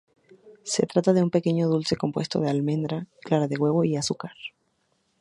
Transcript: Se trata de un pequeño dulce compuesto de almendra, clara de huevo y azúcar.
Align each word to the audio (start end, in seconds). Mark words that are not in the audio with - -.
Se 0.63 0.87
trata 0.87 1.13
de 1.13 1.21
un 1.21 1.29
pequeño 1.29 1.67
dulce 1.69 1.95
compuesto 1.95 2.39
de 2.39 2.49
almendra, 2.49 3.05
clara 3.21 3.47
de 3.47 3.57
huevo 3.59 3.83
y 3.83 3.97
azúcar. 3.97 4.31